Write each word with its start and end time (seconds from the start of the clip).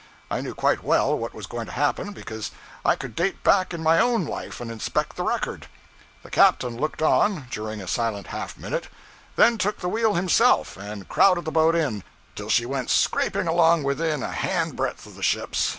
I 0.31 0.41
knew 0.41 0.55
quite 0.55 0.83
well 0.83 1.15
what 1.15 1.35
was 1.35 1.45
going 1.45 1.67
to 1.67 1.73
happen, 1.73 2.11
because 2.11 2.49
I 2.83 2.95
could 2.95 3.15
date 3.15 3.43
back 3.43 3.71
in 3.71 3.83
my 3.83 3.99
own 3.99 4.25
life 4.25 4.59
and 4.59 4.71
inspect 4.71 5.15
the 5.15 5.21
record. 5.21 5.67
The 6.23 6.31
captain 6.31 6.75
looked 6.81 7.03
on, 7.03 7.45
during 7.51 7.81
a 7.83 7.87
silent 7.87 8.25
half 8.25 8.57
minute, 8.57 8.87
then 9.35 9.59
took 9.59 9.77
the 9.77 9.89
wheel 9.89 10.15
himself, 10.15 10.75
and 10.75 11.07
crowded 11.07 11.45
the 11.45 11.51
boat 11.51 11.75
in, 11.75 12.03
till 12.33 12.49
she 12.49 12.65
went 12.65 12.89
scraping 12.89 13.47
along 13.47 13.83
within 13.83 14.23
a 14.23 14.31
hand 14.31 14.75
breadth 14.75 15.05
of 15.05 15.13
the 15.13 15.21
ships. 15.21 15.69